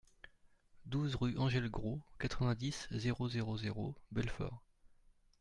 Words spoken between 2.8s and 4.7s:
zéro zéro zéro, Belfort